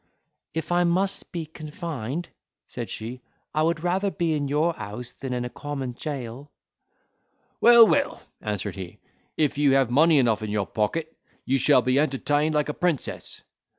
"If 0.55 0.71
I 0.71 0.83
must 0.83 1.31
be 1.31 1.45
confined," 1.45 2.29
said 2.67 2.89
she, 2.89 3.21
"I 3.53 3.61
would 3.61 3.83
rather 3.83 4.09
be 4.09 4.33
in 4.33 4.47
your 4.47 4.73
house 4.73 5.11
than 5.13 5.31
in 5.31 5.45
a 5.45 5.49
common 5.51 5.93
jail." 5.93 6.49
"Well, 7.59 7.85
well," 7.85 8.23
answered 8.41 8.73
he, 8.75 8.97
"if 9.37 9.59
you 9.59 9.75
have 9.75 9.91
money 9.91 10.17
enough 10.17 10.41
in 10.41 10.49
your 10.49 10.65
pocket, 10.65 11.15
you 11.45 11.59
shall 11.59 11.83
be 11.83 11.99
entertained 11.99 12.55
like 12.55 12.67
a 12.69 12.73
princess." 12.73 13.43